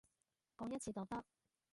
[0.57, 1.23] 講一次就得